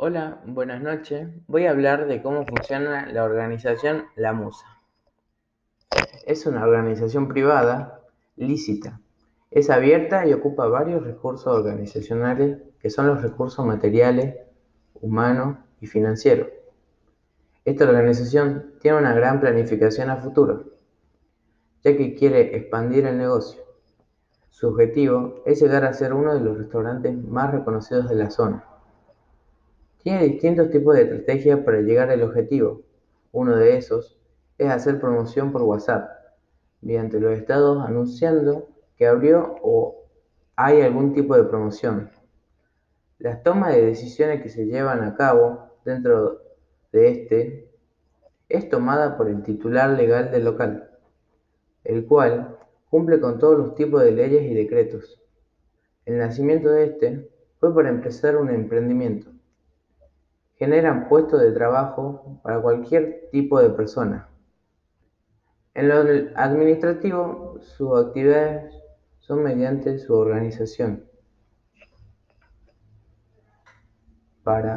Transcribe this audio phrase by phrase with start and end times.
[0.00, 1.28] Hola, buenas noches.
[1.48, 4.64] Voy a hablar de cómo funciona la organización La Musa.
[6.24, 8.02] Es una organización privada,
[8.36, 9.00] lícita.
[9.50, 14.36] Es abierta y ocupa varios recursos organizacionales que son los recursos materiales,
[15.00, 16.46] humanos y financieros.
[17.64, 20.74] Esta organización tiene una gran planificación a futuro,
[21.82, 23.62] ya que quiere expandir el negocio.
[24.48, 28.64] Su objetivo es llegar a ser uno de los restaurantes más reconocidos de la zona.
[30.08, 32.80] Tiene distintos tipos de estrategias para llegar al objetivo.
[33.30, 34.18] Uno de esos
[34.56, 36.08] es hacer promoción por WhatsApp,
[36.80, 40.06] mediante los estados anunciando que abrió o
[40.56, 42.10] hay algún tipo de promoción.
[43.18, 46.40] Las tomas de decisiones que se llevan a cabo dentro
[46.90, 47.70] de este
[48.48, 50.88] es tomada por el titular legal del local,
[51.84, 52.56] el cual
[52.88, 55.20] cumple con todos los tipos de leyes y decretos.
[56.06, 59.32] El nacimiento de este fue para empezar un emprendimiento
[60.58, 64.28] generan puestos de trabajo para cualquier tipo de persona.
[65.74, 65.94] En lo
[66.34, 68.74] administrativo, sus actividades
[69.20, 71.04] son mediante su organización
[74.42, 74.76] para